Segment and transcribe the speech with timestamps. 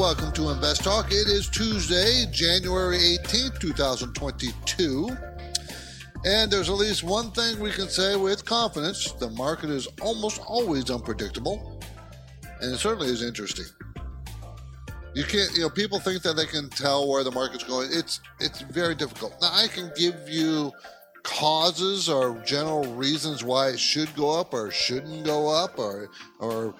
[0.00, 1.08] Welcome to Invest Talk.
[1.12, 5.10] It is Tuesday, January 18th, 2022.
[6.24, 10.40] And there's at least one thing we can say with confidence the market is almost
[10.46, 11.82] always unpredictable,
[12.62, 13.66] and it certainly is interesting.
[15.12, 17.90] You can't, you know, people think that they can tell where the market's going.
[17.92, 19.34] It's it's very difficult.
[19.42, 20.72] Now I can give you
[21.30, 26.74] causes or general reasons why it should go up or shouldn't go up or or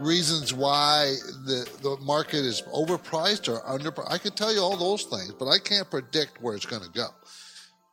[0.00, 5.04] reasons why the the market is overpriced or under I can tell you all those
[5.04, 7.08] things, but I can't predict where it's going to go.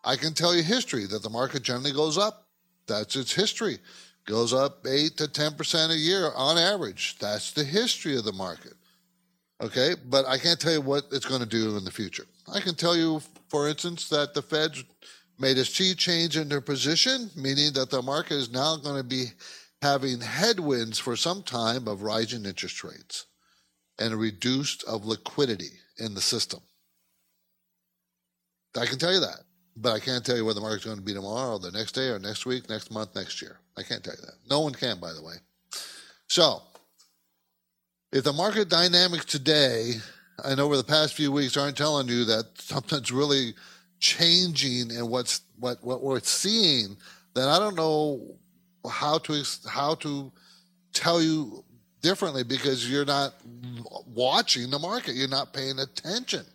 [0.05, 2.47] I can tell you history that the market generally goes up.
[2.87, 3.79] That's its history.
[4.25, 7.17] Goes up 8 to 10% a year on average.
[7.19, 8.73] That's the history of the market.
[9.59, 12.25] Okay, but I can't tell you what it's going to do in the future.
[12.53, 14.83] I can tell you, for instance, that the Feds
[15.39, 19.03] made a sea change in their position, meaning that the market is now going to
[19.03, 19.27] be
[19.81, 23.25] having headwinds for some time of rising interest rates
[23.99, 26.59] and a reduced of liquidity in the system.
[28.79, 29.41] I can tell you that,
[29.75, 32.09] but I can't tell you where the market's going to be tomorrow, the next day,
[32.09, 33.57] or next week, next month, next year.
[33.75, 34.35] I can't tell you that.
[34.49, 35.35] No one can, by the way.
[36.27, 36.61] So,
[38.11, 39.93] if the market dynamics today
[40.43, 43.53] and over the past few weeks aren't telling you that something's really
[43.99, 46.97] changing and what's what what we're seeing,
[47.33, 48.35] then I don't know
[48.89, 50.31] how to how to
[50.93, 51.63] tell you
[52.01, 53.33] differently because you're not
[54.13, 56.45] watching the market, you're not paying attention.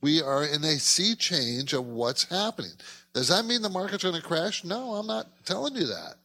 [0.00, 2.72] We are in a sea change of what's happening.
[3.14, 4.64] Does that mean the market's going to crash?
[4.64, 6.16] No, I'm not telling you that.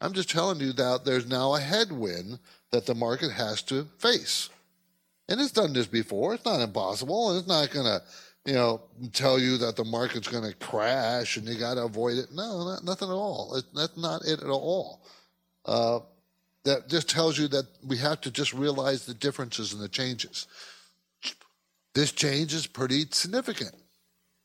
[0.00, 2.38] I'm just telling you that there's now a headwind
[2.70, 4.48] that the market has to face.
[5.28, 6.34] And it's done this before.
[6.34, 7.30] It's not impossible.
[7.30, 8.02] And it's not going to,
[8.48, 8.80] you know,
[9.12, 12.28] tell you that the market's going to crash and you got to avoid it.
[12.32, 13.54] No, not, nothing at all.
[13.56, 15.02] It, that's not it at all.
[15.66, 16.00] Uh,
[16.64, 20.46] that just tells you that we have to just realize the differences and the changes.
[21.94, 23.74] This change is pretty significant.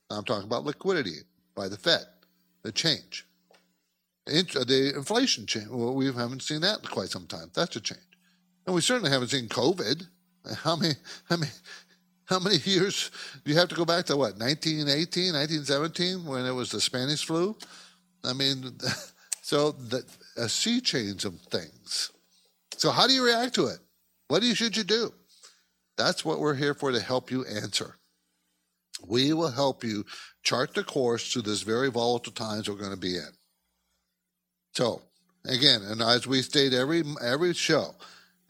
[0.10, 1.20] I'm talking about liquidity
[1.56, 2.04] by the Fed,
[2.62, 3.26] the change.
[4.26, 5.70] The inflation change.
[5.70, 7.52] Well, we haven't seen that in quite some time.
[7.54, 8.02] That's a change.
[8.66, 10.08] And we certainly haven't seen COVID.
[10.58, 10.96] How many,
[11.30, 11.52] how many,
[12.26, 13.12] how many years
[13.44, 17.26] do you have to go back to what, 1918, 1917, when it was the Spanish
[17.26, 17.56] flu?
[18.24, 18.72] I mean,
[19.42, 20.04] so the,
[20.38, 22.12] a sea change of things.
[22.78, 23.80] So how do you react to it?
[24.28, 25.14] What do you, should you do?
[25.98, 27.98] That's what we're here for to help you answer.
[29.06, 30.06] We will help you
[30.44, 33.30] chart the course through this very volatile times we're going to be in.
[34.74, 35.02] So,
[35.46, 37.96] again, and as we state every every show,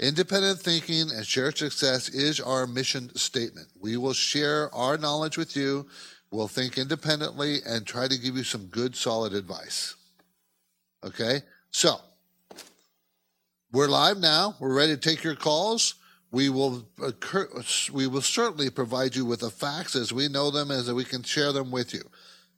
[0.04, 3.68] independent thinking and shared success is our mission statement.
[3.80, 5.88] We will share our knowledge with you.
[6.30, 9.96] We'll think independently and try to give you some good, solid advice.
[11.06, 11.42] Okay?
[11.72, 11.98] So,
[13.72, 14.56] we're live now.
[14.60, 15.96] We're ready to take your calls.
[16.32, 17.48] We will uh, occur,
[17.92, 21.24] we will certainly provide you with the facts as we know them, as we can
[21.24, 22.04] share them with you.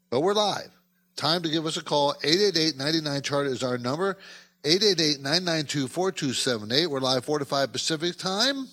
[0.09, 0.72] But we're live.
[1.16, 2.14] Time to give us a call.
[2.23, 4.17] 888-99 chart is our number.
[4.66, 6.88] 888-992-4278.
[6.88, 8.67] We're live 4 to 5 Pacific time.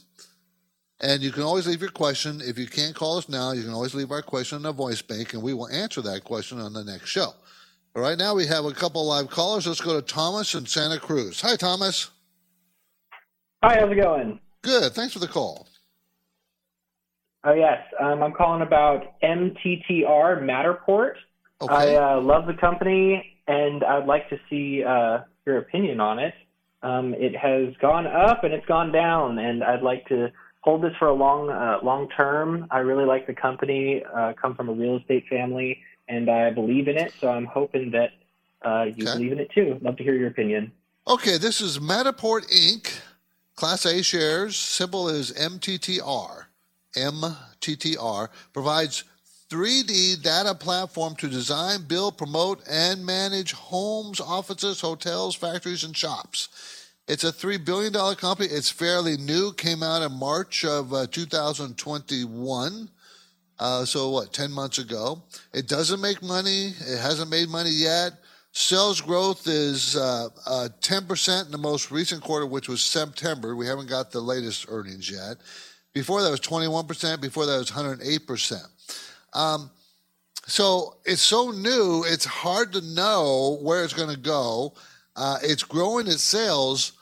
[1.00, 2.40] And you can always leave your question.
[2.42, 5.02] If you can't call us now, you can always leave our question in the voice
[5.02, 7.34] bank, and we will answer that question on the next show.
[7.94, 9.66] All right, now we have a couple live callers.
[9.66, 11.42] Let's go to Thomas in Santa Cruz.
[11.42, 12.08] Hi, Thomas.
[13.62, 14.40] Hi, how's it going?
[14.62, 14.94] Good.
[14.94, 15.68] Thanks for the call.
[17.44, 21.16] Oh yes, um, I'm calling about MTTR Matterport.
[21.60, 21.96] Okay.
[21.96, 26.34] I uh, love the company, and I'd like to see uh, your opinion on it.
[26.82, 30.28] Um, it has gone up and it's gone down, and I'd like to
[30.60, 32.66] hold this for a long, uh, long term.
[32.70, 34.02] I really like the company.
[34.14, 35.78] Uh, come from a real estate family,
[36.08, 37.12] and I believe in it.
[37.20, 38.10] So I'm hoping that
[38.66, 39.12] uh, you Okay.
[39.14, 39.78] believe in it too.
[39.82, 40.72] Love to hear your opinion.
[41.06, 43.00] Okay, this is Matterport Inc.
[43.54, 46.46] Class A shares, symbol is MTTR.
[46.96, 49.04] MTTR provides
[49.52, 56.88] 3D data platform to design, build, promote, and manage homes, offices, hotels, factories, and shops.
[57.06, 58.48] It's a $3 billion company.
[58.48, 62.88] It's fairly new, came out in March of uh, 2021.
[63.58, 65.22] Uh, so, what, 10 months ago?
[65.52, 66.68] It doesn't make money.
[66.68, 68.14] It hasn't made money yet.
[68.52, 73.54] Sales growth is uh, uh, 10% in the most recent quarter, which was September.
[73.54, 75.36] We haven't got the latest earnings yet.
[75.92, 77.20] Before that was 21%.
[77.20, 78.71] Before that was 108%.
[79.34, 79.70] Um,
[80.46, 84.74] so it's so new, it's hard to know where it's going to go.
[85.14, 86.92] Uh, it's growing its sales.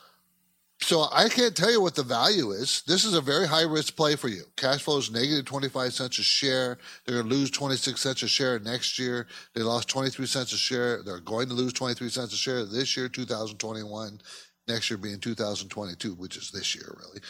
[0.83, 2.83] So I can't tell you what the value is.
[2.87, 4.45] This is a very high risk play for you.
[4.57, 6.79] Cash flow is negative 25 cents a share.
[7.05, 9.27] They're going to lose 26 cents a share next year.
[9.55, 11.03] They lost 23 cents a share.
[11.03, 14.21] They're going to lose 23 cents a share this year, 2021.
[14.69, 17.21] Next year being 2022, which is this year really.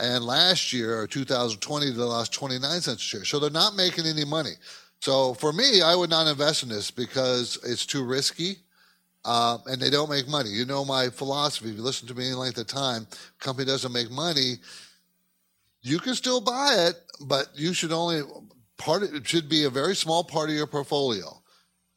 [0.00, 3.24] And last year, or 2020, they lost 29 cents a share.
[3.24, 4.52] So they're not making any money.
[5.00, 8.58] So for me, I would not invest in this because it's too risky
[9.24, 10.50] um, and they don't make money.
[10.50, 11.70] You know my philosophy.
[11.70, 13.06] If you listen to me any length of time,
[13.38, 14.54] company doesn't make money.
[15.82, 18.22] You can still buy it, but you should only
[18.78, 19.02] part.
[19.02, 21.42] Of, it should be a very small part of your portfolio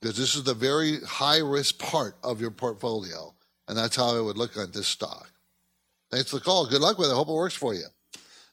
[0.01, 3.33] because this is the very high risk part of your portfolio,
[3.67, 5.30] and that's how I would look at this stock.
[6.11, 6.67] Thanks for the call.
[6.67, 7.13] Good luck with it.
[7.13, 7.85] Hope it works for you,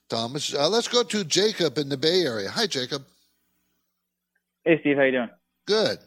[0.08, 0.54] Thomas.
[0.54, 2.48] Uh, let's go to Jacob in the Bay Area.
[2.50, 3.02] Hi, Jacob.
[4.64, 5.30] Hey, Steve, how you doing?
[5.66, 5.98] Good.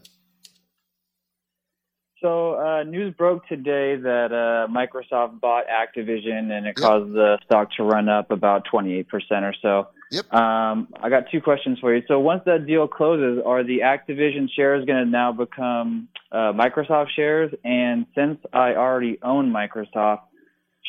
[2.21, 6.87] So, uh, news broke today that uh, Microsoft bought Activision, and it Yep.
[6.87, 9.05] caused the stock to run up about 28%
[9.41, 9.87] or so.
[10.11, 10.31] Yep.
[10.33, 12.03] Um, I got two questions for you.
[12.07, 17.09] So, once that deal closes, are the Activision shares going to now become uh, Microsoft
[17.15, 17.51] shares?
[17.65, 20.21] And since I already own Microsoft,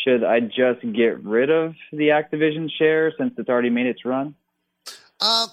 [0.03, 4.35] should I just get rid of the Activision share since it's already made its run?
[5.21, 5.47] Uh,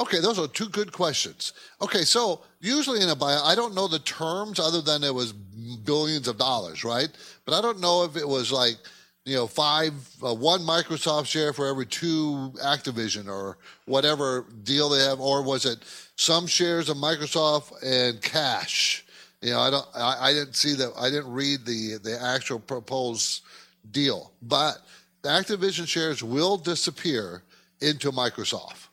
[0.00, 1.52] okay, those are two good questions.
[1.80, 5.32] Okay, so usually in a buyout, I don't know the terms other than it was
[5.32, 7.08] billions of dollars, right?
[7.44, 8.76] But I don't know if it was like,
[9.24, 9.92] you know, five,
[10.24, 15.66] uh, one Microsoft share for every two Activision or whatever deal they have, or was
[15.66, 15.78] it
[16.16, 19.04] some shares of Microsoft and cash?
[19.42, 22.58] You know, I don't, I, I didn't see that, I didn't read the the actual
[22.58, 23.42] proposed
[23.90, 24.78] deal, but
[25.22, 27.42] the Activision shares will disappear
[27.80, 28.88] into Microsoft.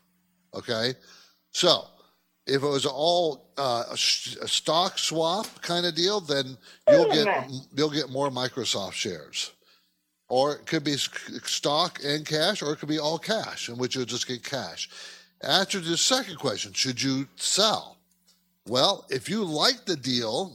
[0.53, 0.93] Okay,
[1.51, 1.85] so
[2.47, 6.57] if it was all uh, a, sh- a stock swap kind of deal, then
[6.89, 9.51] you'll get you'll get more Microsoft shares,
[10.29, 13.95] or it could be stock and cash, or it could be all cash, in which
[13.95, 14.89] you'll just get cash.
[15.41, 17.97] Answer to the second question: Should you sell?
[18.67, 20.53] Well, if you like the deal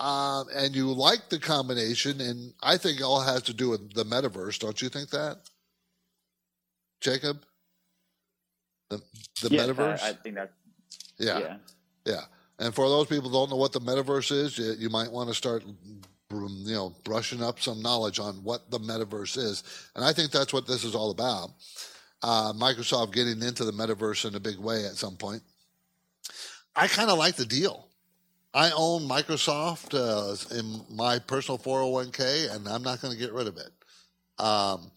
[0.00, 3.92] um, and you like the combination, and I think it all has to do with
[3.92, 5.38] the metaverse, don't you think that,
[7.02, 7.42] Jacob?
[8.88, 9.02] The
[9.42, 10.02] the metaverse.
[10.02, 10.52] I, think that.
[11.18, 11.56] yeah, yeah.
[12.06, 12.20] yeah.
[12.58, 15.28] And for those people who don't know what the metaverse is, you, you might want
[15.28, 15.64] to start,
[16.30, 19.62] you know, brushing up some knowledge on what the metaverse is.
[19.94, 21.50] And I think that's what this is all about.
[22.22, 25.42] Uh, Microsoft getting into the metaverse in a big way at some point.
[26.74, 27.89] I kind of like the deal.
[28.52, 33.46] I own Microsoft uh, in my personal 401k, and I'm not going to get rid
[33.46, 33.70] of it.
[34.42, 34.90] Um,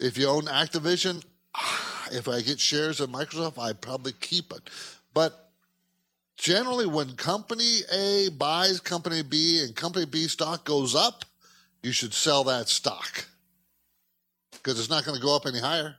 [0.00, 1.22] if you own Activision,
[2.12, 4.70] if I get shares of Microsoft, I probably keep it.
[5.14, 5.52] But
[6.36, 11.24] generally, when company A buys company B and company B stock goes up,
[11.82, 13.26] you should sell that stock
[14.52, 15.94] because it's not going to go up any higher.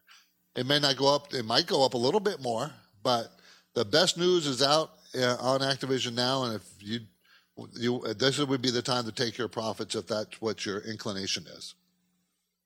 [0.56, 2.70] It may not go up, it might go up a little bit more,
[3.02, 3.32] but
[3.74, 6.44] the best news is out uh, on Activision now.
[6.44, 7.00] And if you,
[7.74, 11.46] you, this would be the time to take your profits if that's what your inclination
[11.56, 11.76] is.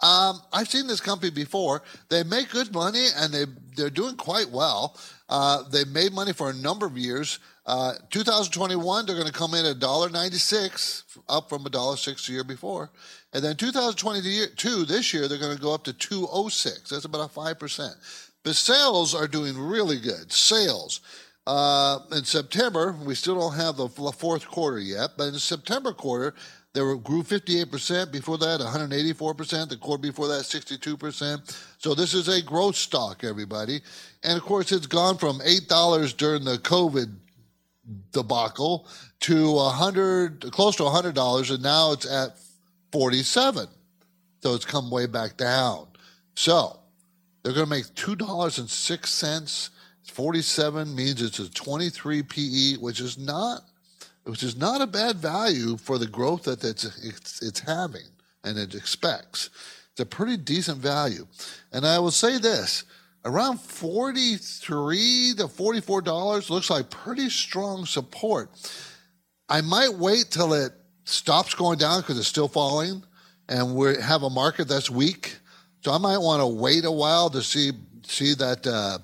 [0.00, 1.82] Um, I've seen this company before.
[2.08, 3.44] They make good money and they,
[3.76, 4.98] they're doing quite well.
[5.28, 7.38] Uh, they've made money for a number of years.
[7.64, 12.90] Uh, 2021, they're going to come in at $1.96, up from $1.06 the year before.
[13.32, 16.90] And then 2022, this year, they're going to go up to 206.
[16.90, 17.94] That's about a 5%.
[18.44, 20.30] But sales are doing really good.
[20.30, 21.00] Sales.
[21.46, 26.34] Uh, in September, we still don't have the fourth quarter yet, but in September quarter,
[26.76, 28.12] they grew 58%.
[28.12, 29.70] Before that, 184%.
[29.70, 31.56] The quarter before that, 62%.
[31.78, 33.80] So this is a growth stock, everybody.
[34.22, 37.14] And of course, it's gone from $8 during the COVID
[38.12, 38.86] debacle
[39.20, 42.36] to 100 close to $100 and now it's at
[42.90, 43.68] 47
[44.42, 45.86] so it's come way back down
[46.34, 46.80] so
[47.42, 49.70] they're going to make $2.06
[50.12, 53.62] 47 means it's a 23 PE which is not
[54.26, 58.06] which is not a bad value for the growth that it's it's, it's having
[58.44, 59.50] and it expects.
[59.92, 61.26] It's a pretty decent value.
[61.72, 62.84] And I will say this
[63.24, 68.50] around 43 to 44 dollars looks like pretty strong support.
[69.48, 70.72] I might wait till it
[71.04, 73.04] stops going down because it's still falling
[73.48, 75.36] and we have a market that's weak.
[75.82, 77.70] So i might want to wait a while to see
[78.02, 78.98] see that uh,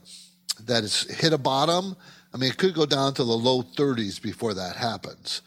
[0.67, 1.97] that it's hit a bottom
[2.35, 5.43] i mean it could go down to the low 30s before that happens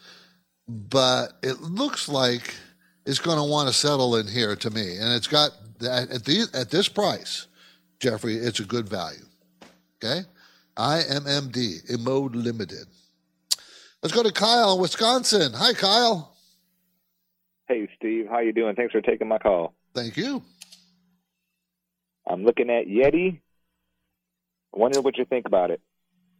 [0.68, 2.54] but it looks like
[3.04, 5.50] it's going to want to settle in here to me and it's got
[5.82, 7.46] at, the, at this price
[7.98, 9.24] Jeffrey, it's a good value.
[9.96, 10.20] Okay?
[10.76, 12.86] INMD, InMode Limited.
[14.02, 15.52] Let's go to Kyle in Wisconsin.
[15.54, 16.34] Hi, Kyle.
[17.66, 18.26] Hey, Steve.
[18.30, 18.76] How you doing?
[18.76, 19.74] Thanks for taking my call.
[19.94, 20.42] Thank you.
[22.28, 23.40] I'm looking at Yeti.
[24.72, 25.80] Wondering what you think about it.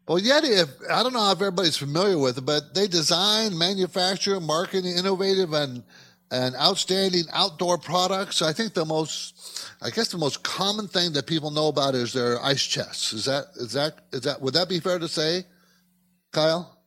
[0.06, 4.38] Well, Yeti, if, I don't know if everybody's familiar with it, but they design, manufacture,
[4.40, 5.82] market innovative and
[6.30, 8.42] and outstanding outdoor products.
[8.42, 12.12] I think the most, I guess the most common thing that people know about is
[12.12, 13.12] their ice chests.
[13.12, 15.44] Is that is that is that would that be fair to say,
[16.32, 16.78] Kyle?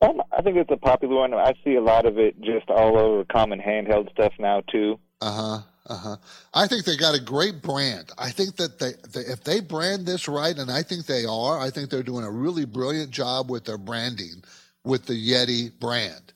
[0.00, 1.32] Um, I think it's a popular one.
[1.34, 4.98] I see a lot of it just all over common handheld stuff now too.
[5.20, 5.62] Uh huh.
[5.86, 6.16] Uh huh.
[6.54, 8.12] I think they got a great brand.
[8.18, 11.60] I think that they, they, if they brand this right, and I think they are,
[11.60, 14.44] I think they're doing a really brilliant job with their branding
[14.84, 16.32] with the Yeti brand,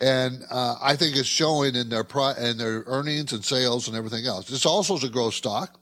[0.00, 3.96] and uh, I think it's showing in their pro- in their earnings and sales and
[3.96, 4.48] everything else.
[4.48, 5.78] This also is a growth stock.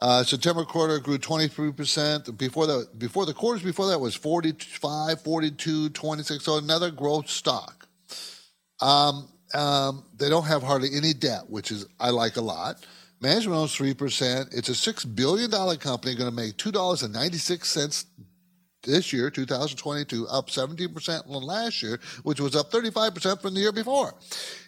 [0.00, 2.38] Uh, September quarter grew 23%.
[2.38, 6.44] Before that, before the quarters before that was 45, 42, 26.
[6.44, 7.86] So another growth stock.
[8.80, 12.86] Um, um, they don't have hardly any debt, which is I like a lot.
[13.20, 14.50] Management owns three percent.
[14.52, 18.06] It's a six billion dollar company, going to make two dollars and ninety six cents
[18.82, 23.54] this year, 2022, up 17 percent from last year, which was up 35 percent from
[23.54, 24.14] the year before.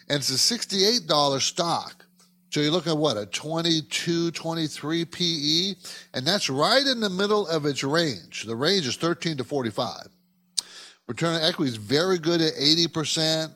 [0.09, 2.05] And it's a 68 dollar stock.
[2.51, 5.73] So you're looking at what a 22, 23 PE,
[6.13, 8.43] and that's right in the middle of its range.
[8.43, 10.07] The range is 13 to 45.
[11.07, 13.53] Return on equity is very good at 80 percent.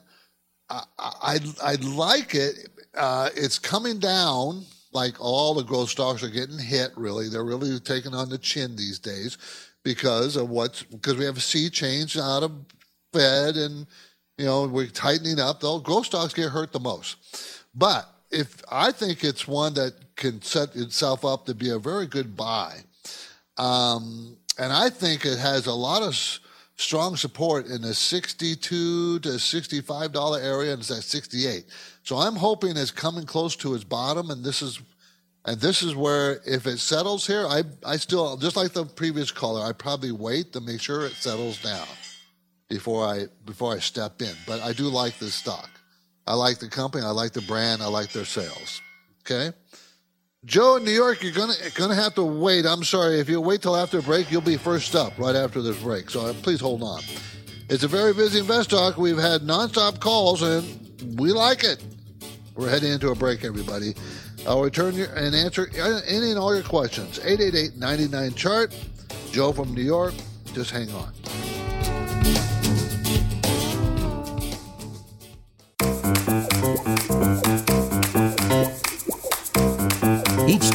[0.69, 2.69] I, I, I like it.
[2.95, 7.29] Uh, it's coming down like all the growth stocks are getting hit, really.
[7.29, 9.37] They're really taking on the chin these days
[9.83, 12.51] because of what's, because we have a sea change out of
[13.13, 13.85] Fed and,
[14.37, 15.59] you know, we're tightening up.
[15.59, 17.63] The growth stocks get hurt the most.
[17.75, 22.07] But if I think it's one that can set itself up to be a very
[22.07, 22.79] good buy.
[23.57, 26.15] Um, and I think it has a lot of
[26.77, 31.65] strong support in the 62 to 65 dollar area and it's at 68
[32.03, 34.79] so i'm hoping it's coming close to its bottom and this is
[35.45, 39.31] and this is where if it settles here i i still just like the previous
[39.31, 41.87] caller i probably wait to make sure it settles down
[42.69, 44.33] before i before i step in.
[44.45, 45.69] But i do like this stock.
[46.25, 48.81] I like the company i like the brand i like their sales.
[49.21, 49.55] Okay
[50.47, 52.65] Joe in New York, you're gonna gonna have to wait.
[52.65, 53.19] I'm sorry.
[53.19, 56.09] If you wait till after break, you'll be first up right after this break.
[56.09, 57.01] So uh, please hold on.
[57.69, 58.97] It's a very busy Invest Talk.
[58.97, 61.83] We've had nonstop calls, and we like it.
[62.55, 63.93] We're heading into a break, everybody.
[64.47, 65.69] I'll return your, and answer
[66.07, 67.19] any and all your questions.
[67.19, 68.73] 888-99 chart.
[69.33, 70.13] Joe from New York.
[70.53, 71.11] Just hang on.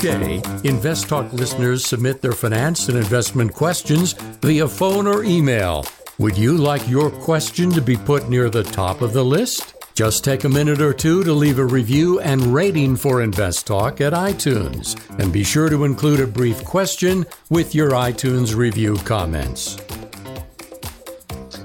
[0.02, 5.86] Day, Invest Talk listeners submit their finance and investment questions via phone or email.
[6.18, 9.74] Would you like your question to be put near the top of the list?
[9.94, 14.00] Just take a minute or two to leave a review and rating for Invest Talk
[14.00, 14.98] at iTunes.
[15.18, 19.76] And be sure to include a brief question with your iTunes review comments.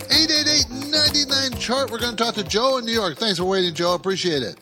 [0.10, 1.92] 888 chart.
[1.92, 3.18] We're going to talk to Joe in New York.
[3.18, 3.94] Thanks for waiting, Joe.
[3.94, 4.58] Appreciate it.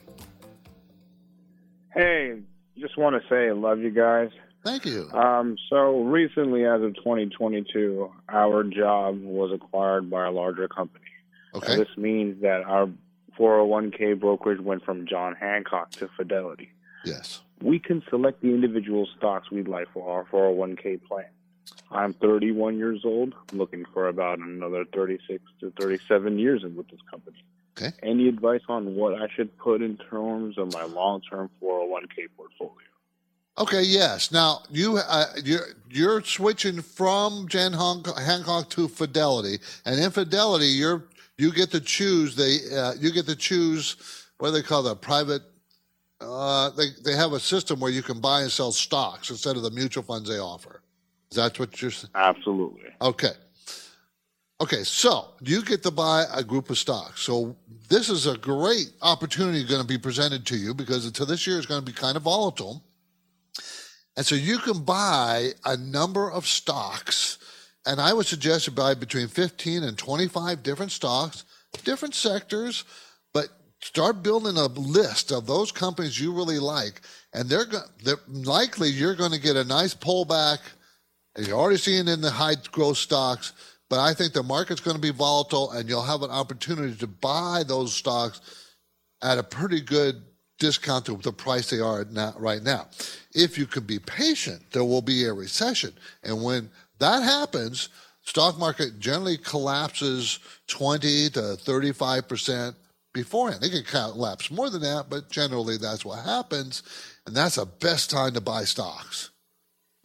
[1.94, 2.40] Hey,
[2.80, 4.30] just want to say I love you guys.
[4.64, 5.10] Thank you.
[5.12, 11.06] Um, so recently, as of 2022, our job was acquired by a larger company.
[11.54, 11.78] Okay.
[11.78, 12.90] this means that our
[13.40, 16.72] 401k brokerage went from John Hancock to Fidelity.
[17.06, 17.42] Yes.
[17.62, 21.26] We can select the individual stocks we'd like for our 401k plan.
[21.92, 26.88] I'm 31 years old, I'm looking for about another 36 to 37 years in with
[26.90, 27.44] this company.
[27.78, 27.92] Okay.
[28.04, 32.88] Any advice on what I should put in terms of my long-term 401k portfolio?
[33.58, 33.84] Okay.
[33.84, 34.32] Yes.
[34.32, 40.68] Now you uh, you're you're switching from Jan Hancock, Hancock to Fidelity, and in Fidelity,
[40.68, 41.06] you're
[41.38, 45.02] you get to choose they uh, you get to choose what do they call that
[45.02, 45.42] private.
[46.20, 49.64] Uh, they they have a system where you can buy and sell stocks instead of
[49.64, 50.82] the mutual funds they offer.
[51.36, 52.12] Is that what you're saying?
[52.16, 52.84] Absolutely.
[53.02, 53.34] Okay.
[54.62, 57.24] Okay, so you get to buy a group of stocks.
[57.24, 57.58] So
[57.90, 61.60] this is a great opportunity going to be presented to you because until this year
[61.60, 62.86] is going to be kind of volatile.
[64.16, 67.38] And so you can buy a number of stocks,
[67.86, 71.44] and I would suggest you buy between 15 and 25 different stocks,
[71.84, 72.86] different sectors,
[73.34, 73.50] but
[73.82, 77.02] start building a list of those companies you really like,
[77.34, 80.60] and they're, go- they're likely you're going to get a nice pullback.
[81.38, 83.54] You're already seeing in the high growth stocks,
[83.90, 87.08] but I think the market's going to be volatile, and you'll have an opportunity to
[87.08, 88.42] buy those stocks
[89.22, 90.24] at a pretty good
[90.60, 92.88] discount to the price they are at right now.
[93.34, 95.94] If you can be patient, there will be a recession.
[96.24, 96.70] And when
[97.00, 97.90] that happens,
[98.24, 102.76] stock market generally collapses 20 to 35%
[103.14, 103.64] beforehand.
[103.64, 106.84] It can collapse more than that, but generally that's what happens.
[107.26, 109.32] And that's the best time to buy stocks.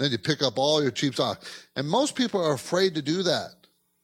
[0.01, 1.45] Then you pick up all your cheap stock.
[1.77, 3.51] And most people are afraid to do that.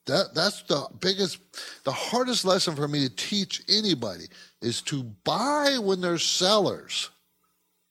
[0.05, 1.39] That that's the biggest,
[1.85, 4.27] the hardest lesson for me to teach anybody
[4.61, 7.09] is to buy when they're sellers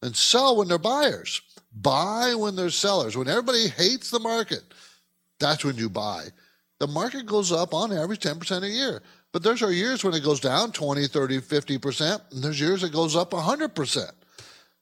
[0.03, 1.41] and sell when they're buyers.
[1.73, 3.17] Buy when they're sellers.
[3.17, 4.61] When everybody hates the market,
[5.39, 6.27] that's when you buy.
[6.79, 9.01] The market goes up on average 10% a year.
[9.31, 12.93] But there's our years when it goes down 20, 30, 50%, and there's years it
[12.93, 14.11] goes up 100%,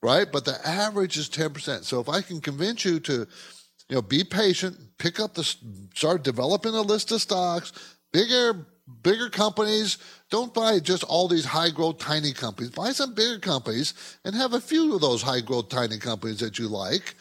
[0.04, 0.28] right?
[0.32, 1.86] But the average is 10%.
[1.86, 3.26] So if I can convince you to
[3.90, 5.44] you know, be patient, pick up the,
[5.96, 7.72] start developing a list of stocks,
[8.12, 8.68] bigger,
[9.02, 9.98] bigger companies.
[10.30, 12.72] Don't buy just all these high growth, tiny companies.
[12.72, 13.94] Buy some bigger companies
[14.26, 17.16] and have a few of those high growth, tiny companies that you like,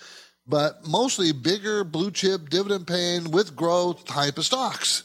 [0.47, 5.05] but mostly bigger, blue chip, dividend paying with growth type of stocks.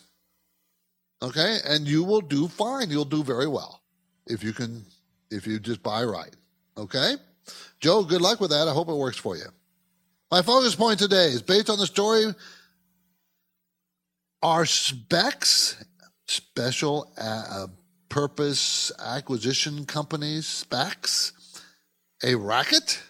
[1.21, 1.59] Okay.
[1.63, 2.89] And you will do fine.
[2.89, 3.81] You'll do very well
[4.25, 4.83] if you can,
[5.29, 6.35] if you just buy right.
[6.77, 7.15] Okay.
[7.79, 8.67] Joe, good luck with that.
[8.67, 9.45] I hope it works for you.
[10.31, 12.25] My focus point today is based on the story
[14.41, 15.83] Are SPACs,
[16.27, 17.67] special uh,
[18.09, 21.31] purpose acquisition companies, SPACs,
[22.23, 23.01] a racket?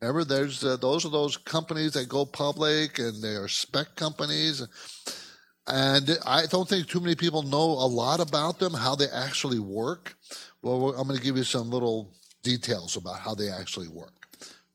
[0.00, 4.66] Remember, there's uh, those are those companies that go public and they are SPAC companies.
[5.66, 9.58] And I don't think too many people know a lot about them, how they actually
[9.58, 10.16] work.
[10.62, 14.12] Well, I'm going to give you some little details about how they actually work.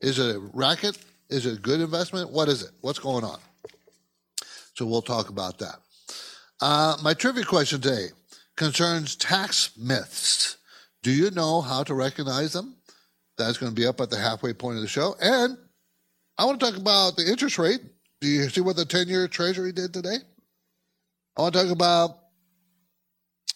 [0.00, 0.98] Is it a racket?
[1.28, 2.30] Is it a good investment?
[2.30, 2.70] What is it?
[2.80, 3.38] What's going on?
[4.74, 5.76] So we'll talk about that.
[6.60, 8.08] Uh, my trivia question today
[8.56, 10.56] concerns tax myths.
[11.02, 12.76] Do you know how to recognize them?
[13.38, 15.14] That's going to be up at the halfway point of the show.
[15.20, 15.56] And
[16.38, 17.80] I want to talk about the interest rate.
[18.20, 20.16] Do you see what the 10 year treasury did today?
[21.36, 22.18] I want to talk about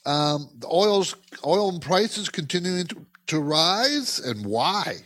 [0.05, 4.97] um, the oil's oil prices continuing to, to rise and why.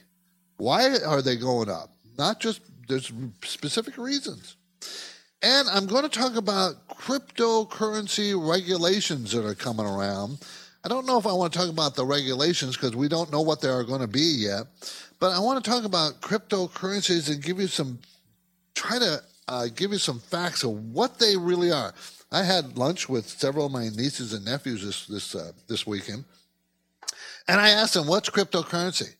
[0.56, 1.90] Why are they going up?
[2.16, 4.56] Not just there's specific reasons.
[5.42, 10.38] And I'm going to talk about cryptocurrency regulations that are coming around.
[10.84, 13.42] I don't know if I want to talk about the regulations because we don't know
[13.42, 14.64] what they are going to be yet.
[15.20, 17.98] But I want to talk about cryptocurrencies and give you some,
[18.74, 21.92] try to uh, give you some facts of what they really are.
[22.32, 26.24] I had lunch with several of my nieces and nephews this this uh, this weekend,
[27.48, 29.14] and I asked them, "What's cryptocurrency?"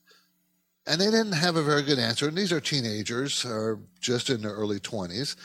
[0.87, 2.29] And they didn't have a very good answer.
[2.29, 5.37] And these are teenagers or just in their early 20s.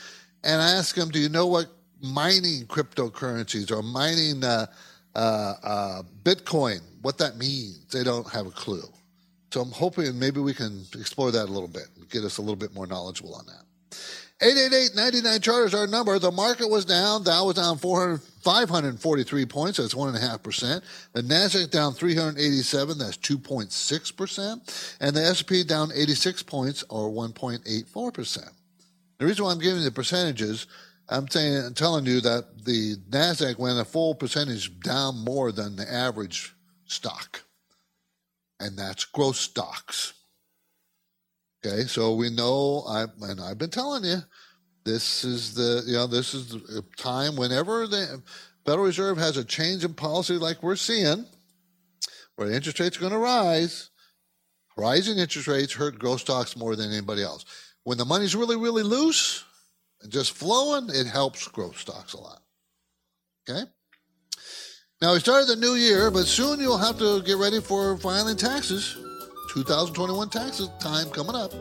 [0.44, 1.68] And I asked them, Do you know what
[2.02, 4.66] mining cryptocurrencies or mining uh,
[5.14, 7.86] uh, uh, Bitcoin, what that means?
[7.86, 8.84] They don't have a clue.
[9.52, 12.40] So I'm hoping maybe we can explore that a little bit and get us a
[12.40, 13.96] little bit more knowledgeable on that.
[14.40, 16.18] 888-99 chart is our number.
[16.18, 17.24] The market was down.
[17.24, 19.76] Dow was down 400, 543 points.
[19.76, 20.82] That's 1.5%.
[21.12, 22.98] The NASDAQ down 387.
[22.98, 24.96] That's 2.6%.
[24.98, 28.48] And the S&P down 86 points or 1.84%.
[29.18, 30.66] The reason why I'm giving the percentages,
[31.10, 35.76] I'm saying, I'm telling you that the NASDAQ went a full percentage down more than
[35.76, 36.54] the average
[36.86, 37.42] stock.
[38.58, 40.14] And that's growth stocks.
[41.64, 44.18] Okay, so we know, I and I've been telling you,
[44.84, 48.22] this is the you know this is the uh, time whenever the
[48.64, 51.26] Federal Reserve has a change in policy like we're seeing,
[52.36, 53.90] where interest rates are going to rise.
[54.76, 57.44] Rising interest rates hurt growth stocks more than anybody else.
[57.84, 59.44] When the money's really really loose
[60.00, 62.40] and just flowing, it helps growth stocks a lot.
[63.48, 63.64] Okay.
[65.02, 68.36] Now we started the new year, but soon you'll have to get ready for filing
[68.36, 68.96] taxes.
[69.54, 71.52] 2021 taxes time coming up.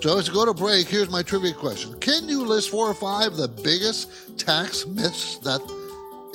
[0.00, 1.98] So as we go to break, here's my trivia question.
[1.98, 5.60] Can you list four or five the biggest tax myths that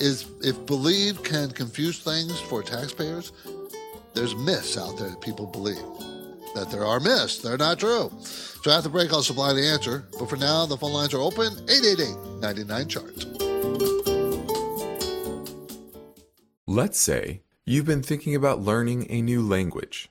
[0.00, 3.32] is, if believed, can confuse things for taxpayers?
[4.14, 5.82] There's myths out there that people believe.
[6.54, 7.38] That there are myths.
[7.38, 8.10] They're not true.
[8.22, 10.04] So after break, I'll supply the answer.
[10.18, 13.24] But for now, the phone lines are open 888 99 chart.
[16.66, 20.10] Let's say you've been thinking about learning a new language.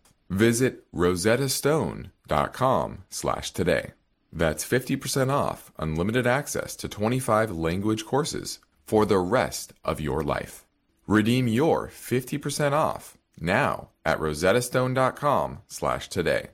[0.31, 3.91] Visit rosettastone.com slash today.
[4.31, 10.65] That's 50% off unlimited access to 25 language courses for the rest of your life.
[11.05, 16.51] Redeem your 50% off now at rosettastone.com slash today.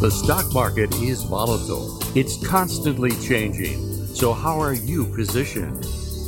[0.00, 2.00] The stock market is volatile.
[2.16, 3.87] It's constantly changing.
[4.18, 5.84] So how are you positioned?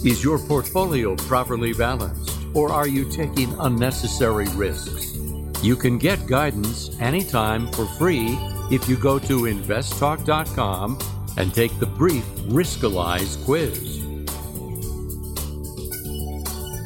[0.07, 5.17] Is your portfolio properly balanced or are you taking unnecessary risks?
[5.61, 8.39] You can get guidance anytime for free
[8.71, 11.01] if you go to investtalk.com
[11.37, 13.99] and take the brief Riskalyze quiz.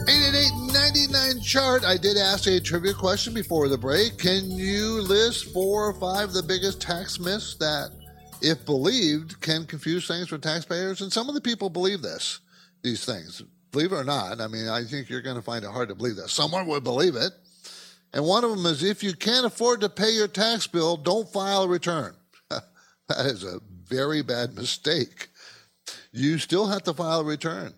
[0.08, 1.84] 888-99 chart.
[1.84, 4.16] I did ask a trivia question before the break.
[4.16, 7.90] Can you list four or five of the biggest tax myths that,
[8.44, 11.00] if believed, can confuse things for taxpayers?
[11.00, 12.40] And some of the people believe this,
[12.82, 13.42] these things.
[13.72, 15.94] Believe it or not, I mean, I think you're going to find it hard to
[15.94, 16.28] believe that.
[16.28, 17.32] Someone would believe it.
[18.12, 21.28] And one of them is if you can't afford to pay your tax bill, don't
[21.28, 22.14] file a return.
[22.50, 25.28] that is a very bad mistake.
[26.12, 27.74] You still have to file a return,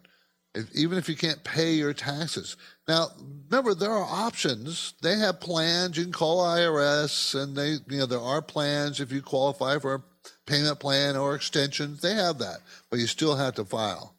[0.55, 2.57] if, even if you can't pay your taxes.
[2.87, 3.09] Now,
[3.49, 4.93] remember, there are options.
[5.01, 5.97] They have plans.
[5.97, 9.95] You can call IRS, and they, you know, there are plans if you qualify for
[9.95, 10.03] a
[10.47, 12.01] payment plan or extensions.
[12.01, 12.59] They have that,
[12.91, 14.15] but you still have to file.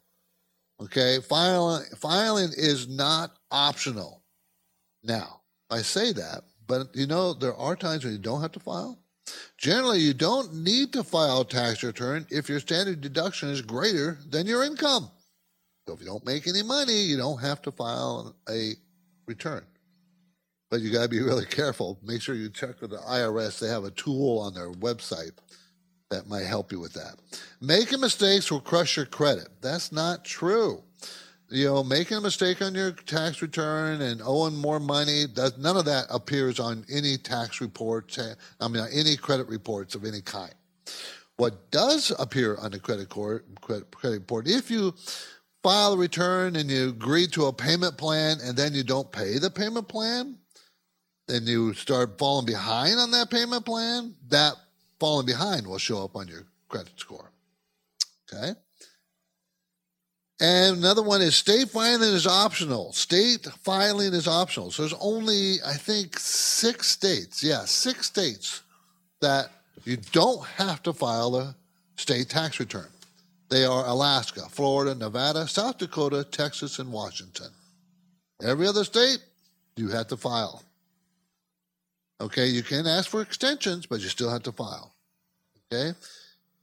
[0.80, 4.22] Okay, filing filing is not optional.
[5.02, 8.60] Now, I say that, but you know there are times when you don't have to
[8.60, 8.98] file.
[9.56, 14.18] Generally, you don't need to file a tax return if your standard deduction is greater
[14.28, 15.10] than your income.
[15.86, 18.72] So if you don't make any money, you don't have to file a
[19.26, 19.64] return.
[20.70, 21.98] But you got to be really careful.
[22.02, 23.58] Make sure you check with the IRS.
[23.58, 25.32] They have a tool on their website
[26.10, 27.16] that might help you with that.
[27.60, 29.48] Making mistakes will crush your credit.
[29.60, 30.82] That's not true.
[31.50, 35.76] you know, making a mistake on your tax return and owing more money, does, none
[35.76, 40.20] of that appears on any tax reports, eh, I mean, any credit reports of any
[40.20, 40.54] kind.
[41.36, 44.94] What does appear on the credit, court, credit, credit report, if you
[45.62, 49.38] file a return and you agree to a payment plan and then you don't pay
[49.38, 50.36] the payment plan,
[51.28, 54.54] then you start falling behind on that payment plan, that
[54.98, 57.30] falling behind will show up on your credit score.
[58.32, 58.52] Okay?
[60.40, 62.92] And another one is state filing is optional.
[62.92, 64.70] State filing is optional.
[64.70, 67.42] So there's only, I think, six states.
[67.42, 68.62] Yeah, six states
[69.20, 69.50] that
[69.84, 71.56] you don't have to file a
[71.96, 72.86] state tax return.
[73.48, 77.48] They are Alaska, Florida, Nevada, South Dakota, Texas, and Washington.
[78.42, 79.18] Every other state,
[79.76, 80.62] you have to file.
[82.20, 84.94] Okay, you can ask for extensions, but you still have to file.
[85.72, 85.96] Okay?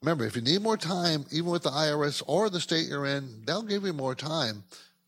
[0.02, 3.42] Remember, if you need more time, even with the IRS or the state you're in,
[3.46, 4.64] they'll give you more time.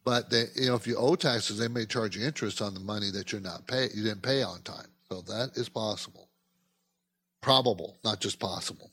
[0.06, 2.80] But they, you know, if you owe taxes, they may charge you interest on the
[2.80, 4.88] money that you're not pay you didn't pay on time.
[5.10, 6.30] So that is possible,
[7.42, 8.90] probable, not just possible.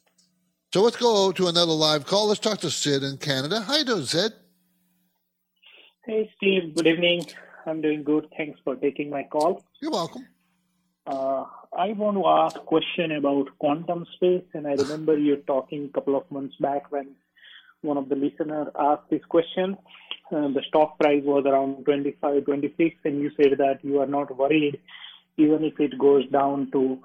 [0.73, 2.27] So let's go to another live call.
[2.27, 3.61] Let's talk to Sid in Canada.
[3.61, 4.33] How you doing, Sid?
[6.05, 6.75] Hey, Steve.
[6.75, 7.25] Good evening.
[7.65, 8.27] I'm doing good.
[8.37, 9.65] Thanks for taking my call.
[9.81, 10.27] You're welcome.
[11.07, 11.45] Uh,
[11.77, 16.17] I want to ask a question about QuantumScape, and I remember you talking a couple
[16.17, 17.09] of months back when
[17.83, 19.77] one of the listeners asked this question.
[20.33, 24.35] Uh, the stock price was around 25, 26, and you said that you are not
[24.37, 24.81] worried
[25.37, 26.99] even if it goes down to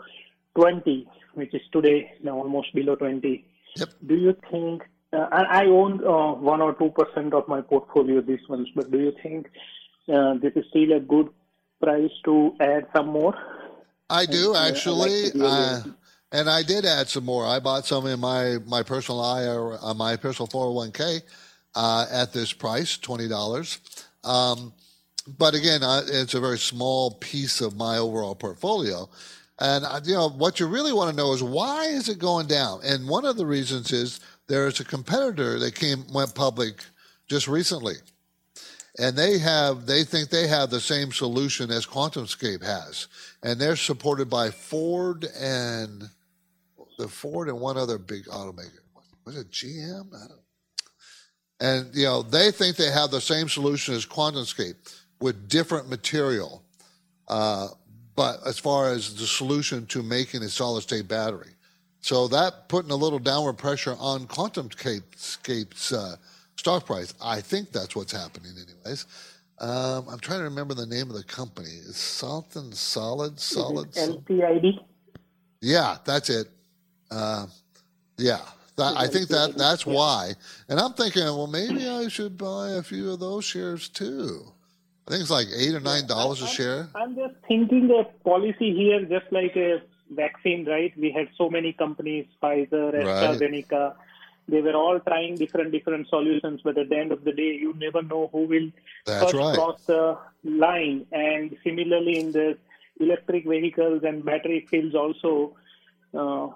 [0.55, 3.43] 20, which is today now almost below 20.
[3.75, 3.89] Yep.
[4.07, 8.69] Do you think, uh, I own uh, 1 or 2% of my portfolio this month,
[8.75, 9.47] but do you think
[10.13, 11.29] uh, this is still a good
[11.81, 13.35] price to add some more?
[14.09, 15.81] I do And, uh, I'd actually, like uh,
[16.31, 17.45] and I did add some more.
[17.45, 21.19] I bought some in my my personal IRA, uh, my personal four hundred one k
[21.75, 23.79] uh, at this price, twenty dollars.
[24.23, 24.73] Um,
[25.37, 29.09] but again, I, it's a very small piece of my overall portfolio.
[29.59, 32.47] And uh, you know what you really want to know is why is it going
[32.47, 32.81] down?
[32.83, 36.83] And one of the reasons is there's a competitor that came went public
[37.27, 37.95] just recently
[38.97, 43.07] and they have they think they have the same solution as QuantumScape has,
[43.43, 46.09] and they're supported by Ford and
[46.97, 48.79] the Ford and one other big automaker.
[49.25, 50.09] Was it GM?
[51.59, 54.75] And you know they think they have the same solution as QuantumScape
[55.19, 56.63] with different material,
[57.27, 57.67] uh,
[58.15, 61.51] but as far as the solution to making a solid state battery,
[62.01, 66.15] so that putting a little downward pressure on QuantumScape's uh,
[66.59, 67.13] stock price.
[67.23, 69.05] I think that's what's happening, anyways.
[69.59, 71.69] Um, I'm trying to remember the name of the company.
[71.87, 73.89] It's something solid, solid.
[73.95, 74.15] Is?
[75.61, 76.47] Yeah, that's it.
[77.11, 77.47] Uh,
[78.17, 78.41] yeah,
[78.77, 80.33] that, I think that that's why.
[80.69, 84.53] And I'm thinking, well, maybe I should buy a few of those shares too.
[85.07, 86.87] I think it's like eight or nine dollars a share.
[86.95, 90.93] I'm just thinking the policy here, just like a vaccine, right?
[90.97, 93.39] We had so many companies, Pfizer, Right.
[94.49, 97.73] They were all trying different different solutions, but at the end of the day, you
[97.77, 98.69] never know who will
[99.05, 99.55] That's first right.
[99.55, 101.05] cross the line.
[101.11, 102.57] And similarly, in the
[102.99, 105.55] electric vehicles and battery fields, also
[106.13, 106.47] uh,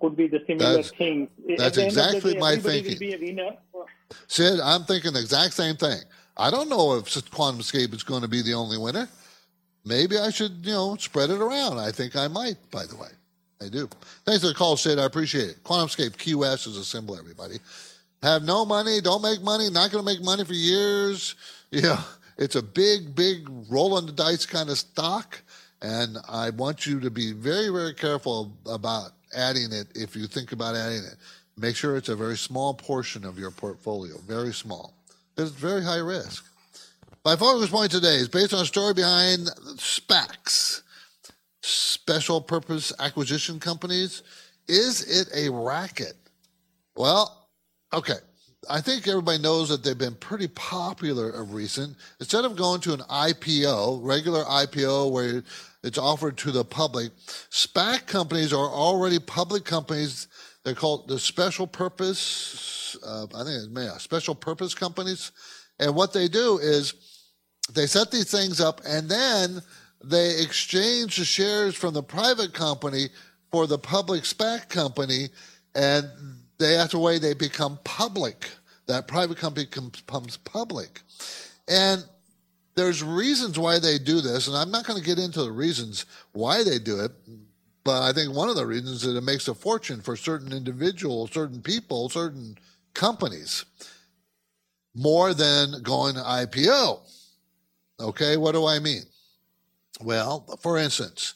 [0.00, 1.28] could be the similar That's- thing.
[1.56, 2.92] That's the end of the exactly day, my thinking.
[2.92, 3.50] Will be a winner.
[4.26, 6.00] Sid, I'm thinking the exact same thing.
[6.36, 9.08] I don't know if QuantumScape is going to be the only winner.
[9.84, 11.78] Maybe I should, you know, spread it around.
[11.78, 13.08] I think I might, by the way.
[13.62, 13.88] I do.
[14.24, 14.98] Thanks for the call, Sid.
[14.98, 15.64] I appreciate it.
[15.64, 17.58] QuantumScape QS is a symbol, everybody.
[18.22, 21.34] Have no money, don't make money, not going to make money for years.
[21.74, 22.02] Yeah,
[22.36, 25.40] it's a big, big roll on the dice kind of stock.
[25.80, 30.52] And I want you to be very, very careful about adding it if you think
[30.52, 31.16] about adding it.
[31.56, 34.92] Make sure it's a very small portion of your portfolio, very small.
[35.38, 36.44] It's very high risk.
[37.24, 39.46] My focus point today is based on a story behind
[39.76, 40.82] SPACs,
[41.62, 44.22] special purpose acquisition companies.
[44.68, 46.14] Is it a racket?
[46.96, 47.48] Well,
[47.92, 48.16] okay.
[48.70, 51.96] I think everybody knows that they've been pretty popular of recent.
[52.20, 55.42] Instead of going to an IPO, regular IPO where
[55.82, 57.10] it's offered to the public,
[57.50, 60.28] SPAC companies are already public companies.
[60.62, 65.32] They're called the special purpose, uh, I think it's yeah, special purpose companies.
[65.80, 66.94] And what they do is
[67.72, 69.60] they set these things up and then
[70.04, 73.08] they exchange the shares from the private company
[73.50, 75.28] for the public SPAC company,
[75.74, 76.08] and
[76.58, 78.48] they after a way they become public.
[78.86, 81.00] That private company becomes public,
[81.68, 82.04] and
[82.74, 86.06] there's reasons why they do this, and I'm not going to get into the reasons
[86.32, 87.12] why they do it.
[87.84, 91.32] But I think one of the reasons is it makes a fortune for certain individuals,
[91.32, 92.56] certain people, certain
[92.94, 93.64] companies.
[94.94, 97.00] more than going to IPO.
[98.00, 99.02] Okay, what do I mean?
[100.02, 101.34] Well, for instance,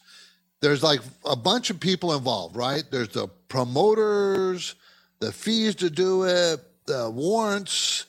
[0.61, 2.85] there's like a bunch of people involved, right?
[2.91, 4.75] There's the promoters,
[5.21, 8.07] the fees to do it, the warrants.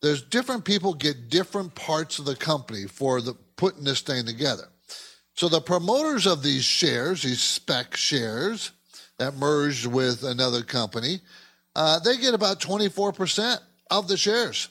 [0.00, 4.68] There's different people get different parts of the company for the putting this thing together.
[5.34, 8.72] So the promoters of these shares, these SPAC shares
[9.18, 11.20] that merged with another company,
[11.74, 13.58] uh, they get about 24%
[13.90, 14.68] of the shares.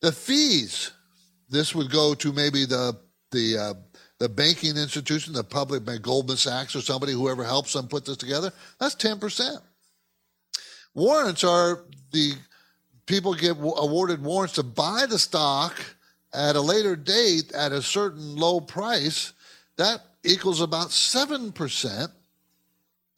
[0.00, 0.92] The fees,
[1.48, 2.96] this would go to maybe the
[3.30, 3.74] the uh,
[4.24, 8.16] the banking institution, the public bank, Goldman Sachs or somebody, whoever helps them put this
[8.16, 8.50] together.
[8.80, 9.58] That's 10%.
[10.94, 12.32] Warrants are the
[13.04, 15.74] people get awarded warrants to buy the stock
[16.32, 19.34] at a later date at a certain low price.
[19.76, 22.08] That equals about 7%.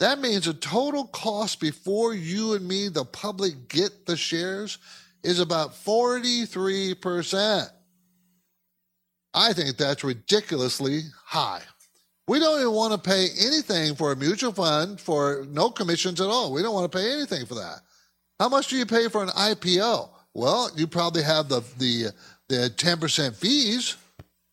[0.00, 4.78] That means the total cost before you and me, the public, get the shares
[5.22, 7.70] is about 43%.
[9.36, 11.60] I think that's ridiculously high.
[12.26, 16.26] We don't even want to pay anything for a mutual fund for no commissions at
[16.26, 16.52] all.
[16.52, 17.82] We don't want to pay anything for that.
[18.40, 20.08] How much do you pay for an IPO?
[20.34, 22.06] Well, you probably have the the
[22.48, 23.96] the ten percent fees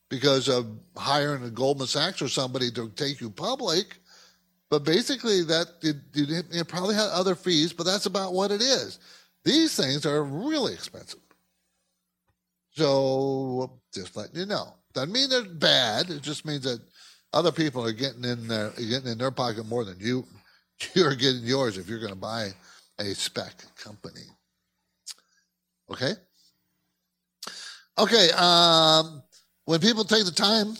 [0.09, 0.67] because of
[0.97, 3.97] hiring a Goldman Sachs or somebody to take you public.
[4.69, 5.93] But basically, that you,
[6.51, 8.99] you probably have other fees, but that's about what it is.
[9.43, 11.19] These things are really expensive.
[12.75, 14.73] So just letting you know.
[14.93, 16.09] Doesn't mean they're bad.
[16.09, 16.79] It just means that
[17.33, 20.25] other people are getting in their getting in their pocket more than you.
[20.93, 22.49] You're getting yours if you're going to buy
[22.99, 24.25] a SPAC company.
[25.89, 26.13] Okay.
[27.97, 28.29] Okay.
[28.31, 29.23] Um,
[29.65, 30.75] when people take the time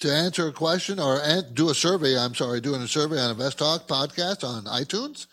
[0.00, 1.20] to answer a question or
[1.54, 5.26] do a survey, I'm sorry, doing a survey on Invest Talk podcast on iTunes,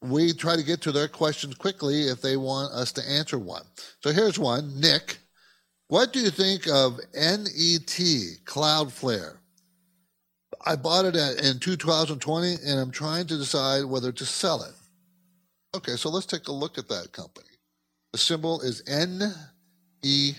[0.00, 3.64] we try to get to their questions quickly if they want us to answer one.
[4.02, 5.18] So here's one, Nick.
[5.88, 7.96] What do you think of NET
[8.44, 9.38] Cloudflare?
[10.64, 14.74] I bought it at, in 2020 and I'm trying to decide whether to sell it.
[15.74, 17.48] Okay, so let's take a look at that company.
[18.12, 19.32] The symbol is NET.
[20.04, 20.34] Okay,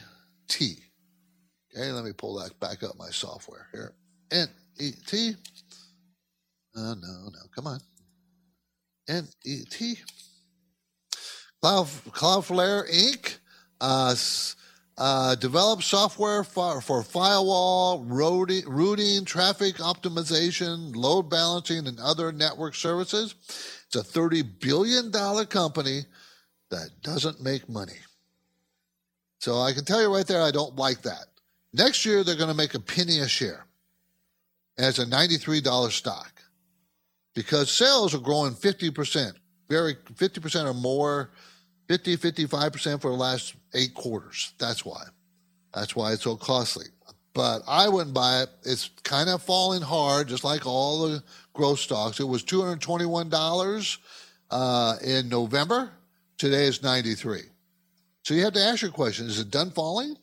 [1.92, 3.96] let me pull that back up my software here.
[4.32, 4.50] NET.
[6.76, 7.80] Oh, no, no, come on.
[9.08, 9.98] NET.
[11.62, 13.38] Cloud, Cloudflare Inc.
[13.82, 14.14] Uh,
[15.00, 22.76] uh, develop software for, for firewall, routing, routing, traffic optimization, load balancing, and other network
[22.76, 23.34] services.
[23.88, 25.10] It's a $30 billion
[25.46, 26.02] company
[26.70, 27.94] that doesn't make money.
[29.40, 31.28] So I can tell you right there, I don't like that.
[31.74, 33.66] Next year, they're going to make a penny a share.
[34.78, 36.42] It's a $93 stock
[37.34, 39.32] because sales are growing 50%,
[39.70, 41.32] very 50% or more
[41.88, 44.54] 50, 55% for the last eight quarters.
[44.58, 45.04] That's why.
[45.74, 46.86] That's why it's so costly.
[47.34, 48.50] But I wouldn't buy it.
[48.64, 52.20] It's kind of falling hard, just like all the growth stocks.
[52.20, 53.98] It was $221
[54.52, 55.92] uh, in November.
[56.38, 57.42] Today is 93.
[58.24, 60.16] So you have to ask your question, is it done falling?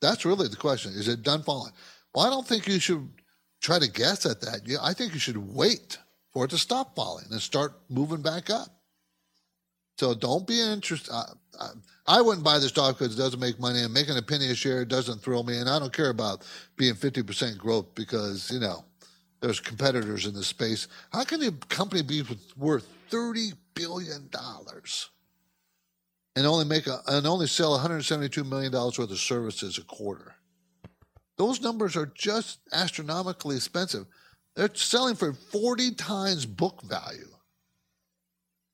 [0.00, 0.92] That's really the question.
[0.92, 1.72] Is it done falling?
[2.14, 3.08] Well, I don't think you should
[3.60, 4.60] try to guess at that.
[4.64, 5.98] Yeah, I think you should wait
[6.32, 8.68] for it to stop falling and start moving back up.
[9.98, 11.12] So don't be interested.
[11.12, 11.24] I,
[11.60, 11.68] I,
[12.08, 14.54] I, wouldn't buy this stock because it doesn't make money, and making a penny a
[14.54, 15.58] share doesn't thrill me.
[15.58, 16.44] And I don't care about
[16.76, 18.84] being 50% growth because, you know,
[19.40, 20.88] there's competitors in this space.
[21.12, 22.24] How can a company be
[22.56, 24.28] worth $30 billion
[26.36, 30.34] and only make a, and only sell $172 million worth of services a quarter?
[31.36, 34.06] Those numbers are just astronomically expensive.
[34.56, 37.28] They're selling for 40 times book value.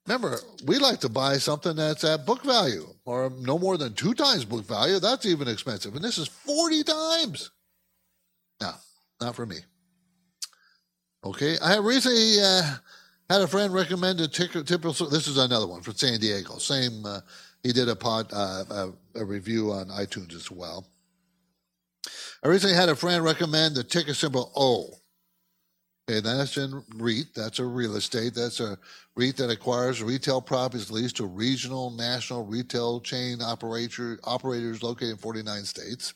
[0.07, 4.13] Remember, we like to buy something that's at book value or no more than two
[4.13, 4.99] times book value.
[4.99, 5.95] That's even expensive.
[5.95, 7.51] And this is 40 times.
[8.61, 8.73] No,
[9.21, 9.57] not for me.
[11.25, 11.57] Okay.
[11.59, 12.77] I recently uh,
[13.31, 16.59] had a friend recommend a ticker, typical, this is another one from San Diego.
[16.59, 17.21] Same, uh,
[17.63, 20.87] he did a pod, uh, a, a review on iTunes as well.
[22.43, 24.91] I recently had a friend recommend the ticker symbol O.
[26.07, 27.29] Okay, that's in REIT.
[27.35, 28.35] That's a real estate.
[28.35, 28.79] That's a
[29.17, 35.17] REIT that acquires retail properties leased to regional, national retail chain operator, operators located in
[35.17, 36.15] 49 states.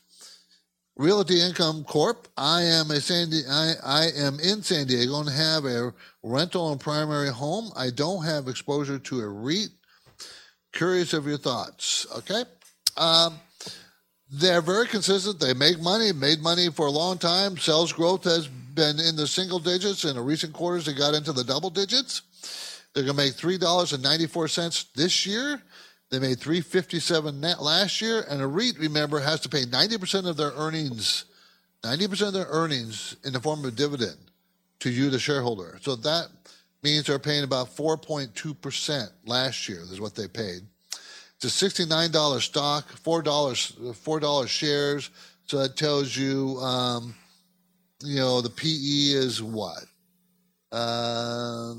[0.97, 2.27] Realty Income Corp.
[2.35, 5.93] I am a San Di- I, I am in San Diego and have a
[6.23, 7.71] rental and primary home.
[7.73, 9.69] I don't have exposure to a REIT.
[10.73, 12.05] Curious of your thoughts.
[12.17, 12.43] Okay.
[12.97, 13.39] Um,
[14.29, 15.39] they're very consistent.
[15.39, 17.57] They make money, made money for a long time.
[17.57, 20.03] Sales growth has been in the single digits.
[20.03, 22.23] In the recent quarters, they got into the double digits.
[22.93, 25.61] They're going to make $3.94 this year.
[26.09, 30.37] They made 357 net last year, and a REIT, remember, has to pay 90% of
[30.37, 31.25] their earnings,
[31.83, 34.17] 90% of their earnings in the form of dividend
[34.79, 35.77] to you, the shareholder.
[35.81, 36.27] So that
[36.81, 40.61] means they're paying about 4.2% last year, is what they paid.
[41.41, 45.09] It's a $69 stock, $4, $4 shares.
[45.45, 47.15] So that tells you, um,
[48.03, 49.83] you know, the PE is what?
[50.71, 51.75] Uh,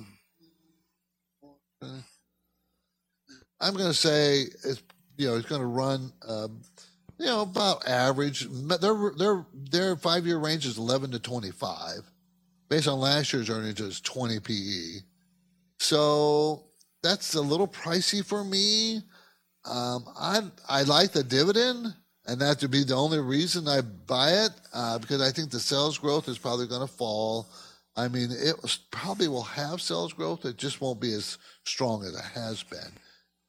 [1.83, 4.83] I'm going to say it's
[5.17, 6.61] you know it's going to run um,
[7.19, 8.49] you know about average.
[8.51, 12.01] Their their their five year range is 11 to 25,
[12.69, 15.01] based on last year's earnings is 20 PE.
[15.79, 16.65] So
[17.03, 19.03] that's a little pricey for me.
[19.65, 21.95] Um, I I like the dividend,
[22.27, 25.61] and that to be the only reason I buy it uh, because I think the
[25.61, 27.47] sales growth is probably going to fall.
[27.97, 28.55] I mean, it
[28.91, 30.45] probably will have sales growth.
[30.45, 32.93] It just won't be as strong as it has been.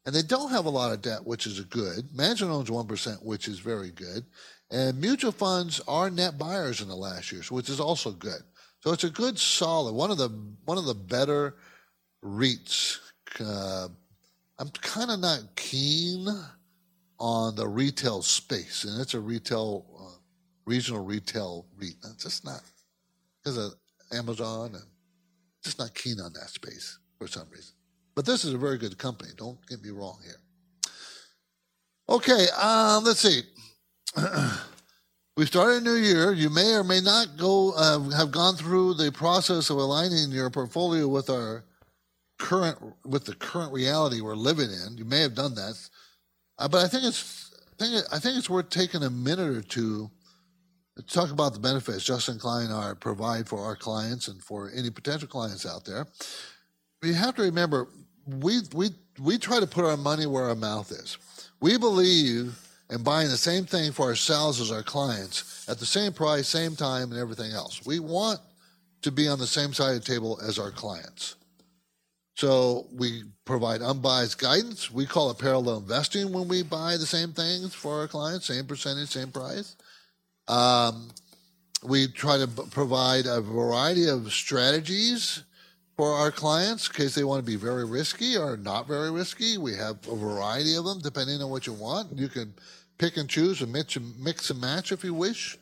[0.06, 2.10] And they don't have a lot of debt, which is good.
[2.14, 4.26] Management owns 1%, which is very good.
[4.72, 8.42] And mutual funds are net buyers in the last years, which is also good.
[8.82, 10.30] So it's a good, solid one of the
[10.66, 11.56] one of the better
[12.24, 12.98] REITs.
[13.40, 13.90] Uh,
[14.58, 16.28] I'm kind of not keen
[17.20, 20.18] on the retail space, and it's a retail, uh,
[20.66, 21.96] regional retail REIT.
[22.04, 22.62] I'm just not
[23.44, 23.74] because of
[24.14, 24.84] Amazon, and
[25.64, 27.74] just not keen on that space for some reason.
[28.16, 29.32] But this is a very good company.
[29.38, 30.40] Don't get me wrong here.
[32.10, 33.44] Okay, um, let's see.
[35.38, 36.34] we started a new year.
[36.34, 40.50] You may or may not go uh, have gone through the process of aligning your
[40.50, 41.64] portfolio with our
[42.38, 44.98] current with the current reality we're living in.
[44.98, 45.80] You may have done that,
[46.58, 49.62] uh, but I think it's I think, I think it's worth taking a minute or
[49.62, 50.12] two
[51.08, 55.28] talk about the benefits Justin Klein are provide for our clients and for any potential
[55.28, 56.06] clients out there.
[57.04, 57.88] You have to remember
[58.28, 58.90] we we
[59.20, 61.18] we try to put our money where our mouth is.
[61.60, 62.58] We believe
[62.90, 66.76] in buying the same thing for ourselves as our clients at the same price, same
[66.76, 67.86] time, and everything else.
[67.86, 68.40] We want
[69.02, 71.36] to be on the same side of the table as our clients.
[72.36, 74.92] So we provide unbiased guidance.
[74.92, 78.66] We call it parallel investing when we buy the same things for our clients, same
[78.66, 79.76] percentage, same price.
[80.52, 81.08] Um,
[81.82, 85.44] we try to provide a variety of strategies
[85.96, 89.58] for our clients in case they want to be very risky or not very risky.
[89.58, 92.18] We have a variety of them depending on what you want.
[92.18, 92.54] You can
[92.98, 95.58] pick and choose and mix and, mix and match if you wish.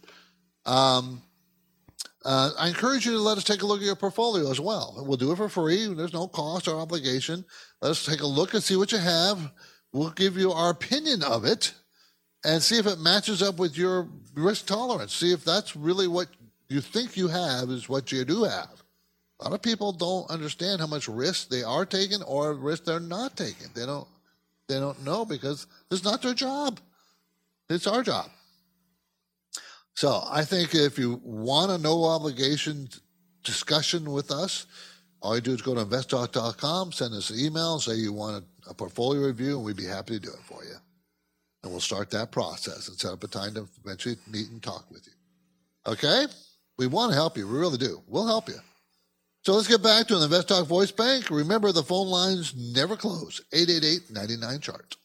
[0.65, 1.21] Um,
[2.25, 4.95] uh, I encourage you to let us take a look at your portfolio as well.
[5.05, 5.85] We'll do it for free.
[5.93, 7.45] There's no cost or obligation.
[7.81, 9.51] Let us take a look and see what you have.
[9.93, 11.73] We'll give you our opinion of it
[12.43, 15.13] and see if it matches up with your risk tolerance.
[15.13, 16.27] See if that's really what
[16.69, 18.83] you think you have is what you do have.
[19.39, 22.99] A lot of people don't understand how much risk they are taking or risk they're
[22.99, 23.67] not taking.
[23.73, 24.07] They don't
[24.67, 26.79] they don't know because it's not their job.
[27.69, 28.29] It's our job.
[29.95, 32.89] So I think if you want a no obligation
[33.43, 34.67] discussion with us,
[35.21, 38.69] all you do is go to investtalk.com, send us an email, say you want a,
[38.69, 40.75] a portfolio review, and we'd be happy to do it for you.
[41.63, 44.89] And we'll start that process and set up a time to eventually meet and talk
[44.89, 45.91] with you.
[45.91, 46.25] Okay?
[46.77, 47.47] We want to help you.
[47.47, 48.01] We really do.
[48.07, 48.59] We'll help you.
[49.43, 51.29] So let's get back to the Invest Talk Voice Bank.
[51.29, 53.41] Remember, the phone lines never close.
[53.53, 54.95] 888-99 chart.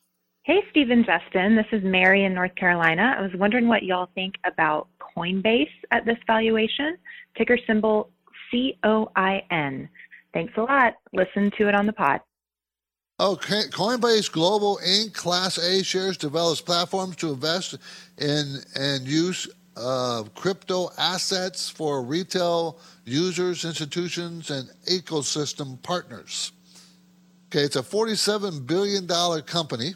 [0.43, 1.57] Hey, Stephen Justin.
[1.57, 3.17] This is Mary in North Carolina.
[3.19, 6.99] I was wondering what y'all think about Coinbase at this valuation.
[7.37, 8.11] Ticker symbol
[8.51, 9.89] C-O-I-N.
[10.33, 10.95] Thanks a lot.
[11.13, 12.21] Listen to it on the pod.
[13.21, 15.15] Okay, Coinbase Global Inc.
[15.15, 17.77] Class A shares develops platforms to invest
[18.19, 26.51] in and use of crypto assets for retail users, institutions, and ecosystem partners.
[27.47, 29.07] Okay, it's a $47 billion
[29.43, 29.95] company.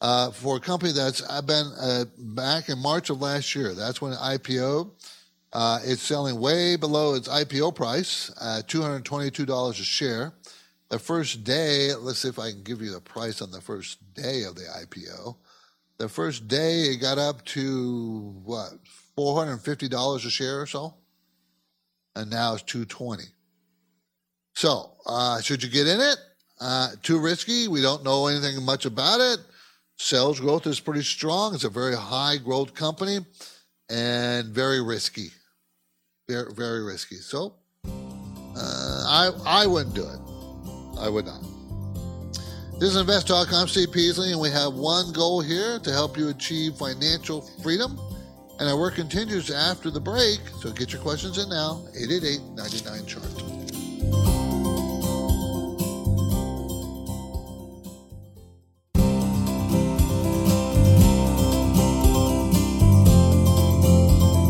[0.00, 3.74] Uh, for a company that's been uh, back in March of last year.
[3.74, 4.90] That's when IPO.
[5.52, 10.32] Uh, it's selling way below its IPO price, $222 a share.
[10.94, 13.98] The first day, let's see if I can give you the price on the first
[14.14, 15.34] day of the IPO.
[15.98, 18.74] The first day it got up to what,
[19.18, 20.94] $450 a share or so?
[22.14, 23.24] and now it's 220.
[24.54, 26.16] So, uh, should you get in it?
[26.60, 27.66] Uh, too risky.
[27.66, 29.40] We don't know anything much about it.
[29.96, 31.56] Sales growth is pretty strong.
[31.56, 33.18] It's a very high growth company
[33.90, 35.30] and very risky.
[36.28, 37.16] Very, very risky.
[37.16, 40.33] So, uh, I, I wouldn't do it.
[40.98, 41.42] I would not.
[42.78, 43.52] This is Invest Talk.
[43.52, 47.98] I'm Steve Peasley, and we have one goal here to help you achieve financial freedom.
[48.58, 51.82] And our work continues after the break, so get your questions in now.
[51.96, 53.24] 888 99 chart.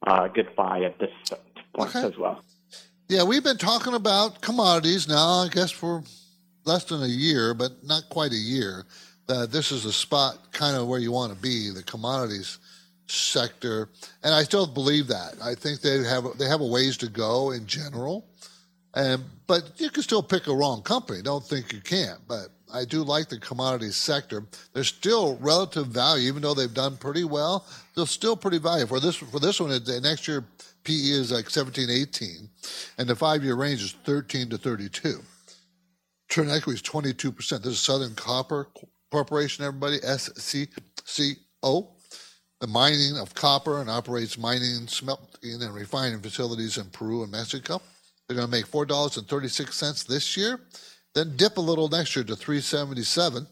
[0.07, 1.11] uh, good buy at this
[1.75, 2.45] point as well?
[3.09, 6.05] Yeah, we've been talking about commodities now, I guess, for
[6.65, 8.85] less than a year, but not quite a year.
[9.27, 12.59] That this is a spot kind of where you want to be, the commodities
[13.09, 13.89] sector,
[14.23, 15.35] and I still believe that.
[15.43, 18.27] I think they have they have a ways to go in general,
[18.95, 21.23] and but you can still pick a wrong company.
[21.23, 24.47] Don't think you can't, but I do like the commodities sector.
[24.73, 27.67] There's still relative value, even though they've done pretty well.
[27.95, 28.97] They're still pretty valuable.
[28.97, 30.45] For this for this one, the next year
[30.85, 32.49] PE is like 17, 18,
[32.99, 35.21] and the five year range is 13 to 32.
[36.29, 37.37] Turn equity is 22%.
[37.37, 38.69] This is Southern Copper
[39.11, 41.89] Corporation, everybody, SCCO.
[42.61, 47.81] The mining of copper and operates mining, smelting, and refining facilities in Peru and Mexico.
[48.31, 50.61] They're going to make $4.36 this year,
[51.17, 53.49] then dip a little next year to 377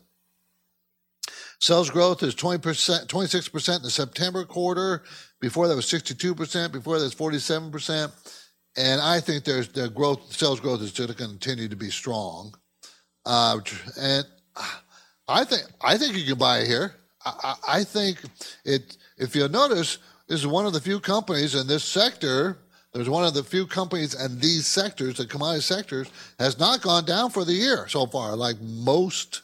[1.61, 5.03] Sales growth is 20%, 26% in the September quarter.
[5.41, 6.73] Before that was 62%.
[6.73, 8.13] Before that was 47%.
[8.77, 12.55] And I think there's the growth, sales growth is going to continue to be strong.
[13.27, 13.59] Uh,
[14.01, 14.25] and
[15.27, 16.95] I think I think you can buy it here.
[17.25, 18.23] I, I I think
[18.65, 18.97] it.
[19.19, 19.99] If you notice,
[20.29, 22.59] this is one of the few companies in this sector.
[22.93, 26.09] There's one of the few companies in these sectors, the commodity sectors,
[26.39, 29.43] has not gone down for the year so far, like most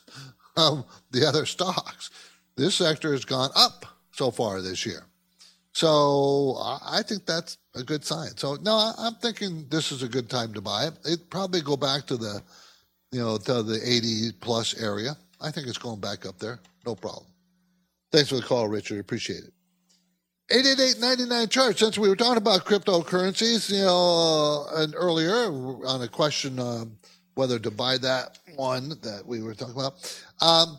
[0.57, 2.11] of the other stocks.
[2.57, 5.07] This sector has gone up so far this year.
[5.73, 8.37] So I think that's a good sign.
[8.37, 10.95] So no, I'm thinking this is a good time to buy it.
[11.05, 12.41] It probably go back to the,
[13.11, 15.17] you know, to the 80 plus area.
[15.41, 16.61] I think it's going back up there.
[16.87, 17.27] No problem.
[18.13, 19.01] Thanks for the call, Richard.
[19.01, 19.54] Appreciate it.
[20.51, 21.79] 888-99 chart.
[21.79, 25.35] Since we were talking about cryptocurrencies, you know, uh, and earlier
[25.87, 26.97] on a question um,
[27.35, 30.79] whether to buy that one that we were talking about, um,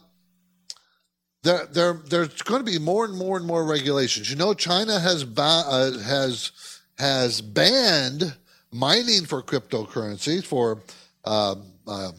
[1.41, 4.30] there, there, there's going to be more and more and more regulations.
[4.30, 6.51] You know, China has ba- uh, has
[6.97, 8.36] has banned
[8.72, 10.82] mining for cryptocurrencies for,
[11.26, 12.11] um, uh,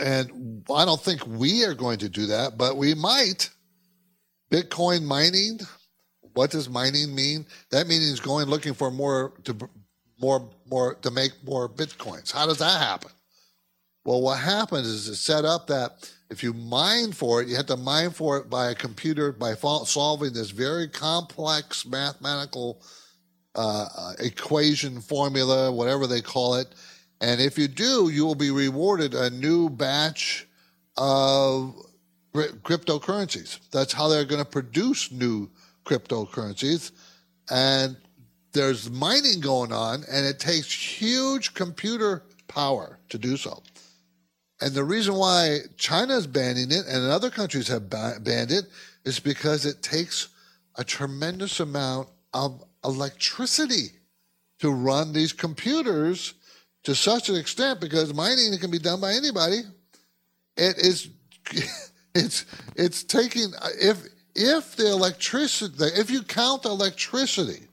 [0.00, 3.50] and I don't think we are going to do that, but we might.
[4.50, 5.60] Bitcoin mining.
[6.34, 7.46] What does mining mean?
[7.70, 9.56] That means going looking for more to
[10.20, 12.32] more more to make more bitcoins.
[12.32, 13.10] How does that happen?
[14.04, 17.66] Well, what happens is it's set up that if you mine for it, you have
[17.66, 22.82] to mine for it by a computer by solving this very complex mathematical
[23.56, 26.68] uh, uh, equation formula, whatever they call it.
[27.20, 30.46] And if you do, you will be rewarded a new batch
[30.96, 31.74] of
[32.36, 33.58] cryptocurrencies.
[33.70, 35.50] That's how they're going to produce new
[35.84, 36.92] cryptocurrencies.
[37.50, 37.96] And
[38.52, 43.62] there's mining going on, and it takes huge computer power to do so.
[44.60, 48.64] And the reason why China is banning it and other countries have ba- banned it
[49.04, 50.28] is because it takes
[50.76, 53.90] a tremendous amount of electricity
[54.60, 56.34] to run these computers
[56.84, 59.60] to such an extent because mining can be done by anybody.
[60.56, 61.08] It is
[62.16, 62.46] it's
[62.76, 63.98] it's taking if
[64.34, 67.66] if the electricity if you count electricity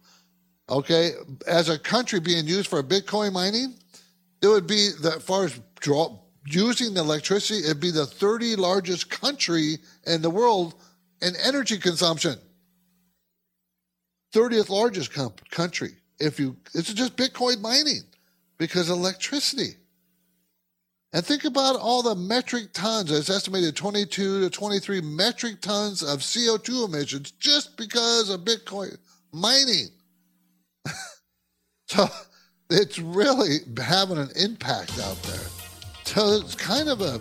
[0.70, 1.12] okay
[1.48, 3.74] as a country being used for bitcoin mining
[4.42, 8.58] it would be the as far as draw, using the electricity it'd be the 30
[8.58, 10.76] largest country in the world
[11.22, 12.36] in energy consumption.
[14.34, 15.12] 30th largest
[15.50, 18.02] country if you it's just bitcoin mining
[18.58, 19.76] because electricity
[21.14, 26.20] and think about all the metric tons it's estimated 22 to 23 metric tons of
[26.20, 28.98] co2 emissions just because of bitcoin
[29.32, 29.88] mining
[31.88, 32.08] so
[32.70, 35.48] it's really having an impact out there
[36.04, 37.20] so it's kind of a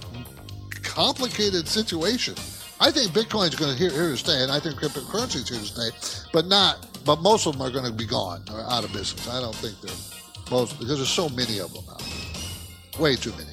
[0.83, 2.35] complicated situation
[2.83, 5.49] I think Bitcoin is going to here, here to stay, and I think cryptocurrency is
[5.49, 6.89] here to stay, but not.
[7.05, 9.29] But most of them are going to be gone or out of business.
[9.29, 13.53] I don't think they're most because there's so many of them now, way too many.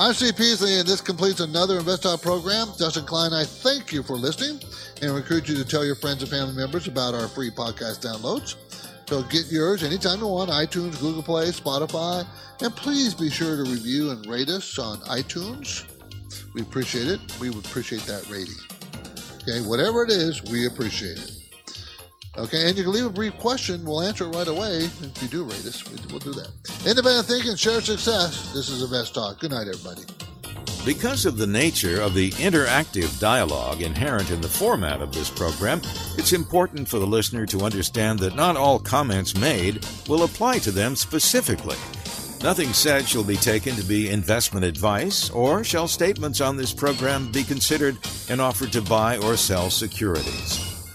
[0.00, 2.68] I'm Steve Peasley, and this completes another Invest program.
[2.78, 4.58] Justin Klein, I thank you for listening
[5.02, 8.56] and encourage you to tell your friends and family members about our free podcast downloads.
[9.06, 12.26] So get yours anytime you want iTunes, Google Play, Spotify,
[12.62, 15.84] and please be sure to review and rate us on iTunes.
[16.54, 17.20] We appreciate it.
[17.38, 18.54] We would appreciate that rating.
[19.42, 21.39] Okay, whatever it is, we appreciate it.
[22.40, 23.84] Okay, and you can leave a brief question.
[23.84, 24.78] We'll answer it right away.
[24.78, 26.50] If you do rate us, we'll do that.
[26.86, 28.50] Independent thinking, share success.
[28.54, 29.40] This is the best Talk.
[29.40, 30.02] Good night, everybody.
[30.86, 35.82] Because of the nature of the interactive dialogue inherent in the format of this program,
[36.16, 40.70] it's important for the listener to understand that not all comments made will apply to
[40.70, 41.76] them specifically.
[42.42, 47.30] Nothing said shall be taken to be investment advice, or shall statements on this program
[47.30, 47.98] be considered
[48.30, 50.69] an offer to buy or sell securities.